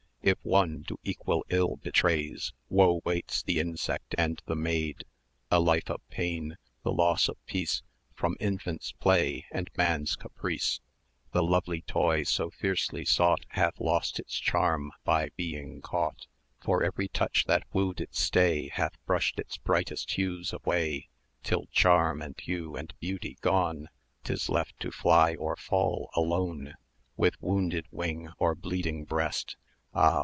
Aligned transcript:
If 0.23 0.37
won, 0.43 0.83
to 0.83 0.99
equal 1.03 1.43
ills 1.49 1.79
betrayed,[dm] 1.79 2.51
400 2.69 2.77
Woe 2.77 3.01
waits 3.03 3.41
the 3.41 3.59
insect 3.59 4.13
and 4.19 4.39
the 4.45 4.55
maid; 4.55 5.03
A 5.49 5.59
life 5.59 5.89
of 5.89 6.07
pain, 6.09 6.57
the 6.83 6.91
loss 6.91 7.27
of 7.27 7.43
peace; 7.47 7.81
From 8.13 8.37
infant's 8.39 8.91
play, 8.91 9.47
and 9.51 9.67
man's 9.75 10.15
caprice: 10.15 10.79
The 11.31 11.41
lovely 11.41 11.81
toy 11.81 12.21
so 12.21 12.51
fiercely 12.51 13.03
sought 13.03 13.45
Hath 13.49 13.79
lost 13.79 14.19
its 14.19 14.35
charm 14.39 14.91
by 15.03 15.29
being 15.35 15.81
caught, 15.81 16.27
For 16.59 16.83
every 16.83 17.07
touch 17.07 17.45
that 17.45 17.63
wooed 17.73 17.99
its 17.99 18.19
stay 18.19 18.67
Hath 18.67 19.03
brushed 19.07 19.39
its 19.39 19.57
brightest 19.57 20.11
hues 20.11 20.53
away, 20.53 21.09
Till 21.41 21.65
charm, 21.71 22.21
and 22.21 22.39
hue, 22.39 22.75
and 22.75 22.93
beauty 22.99 23.39
gone, 23.41 23.89
'Tis 24.23 24.49
left 24.49 24.79
to 24.81 24.91
fly 24.91 25.33
or 25.33 25.55
fall 25.55 26.11
alone. 26.13 26.75
With 27.17 27.41
wounded 27.41 27.87
wing, 27.89 28.29
or 28.37 28.53
bleeding 28.53 29.03
breast, 29.05 29.55
410 29.57 29.57
Ah! 29.93 30.17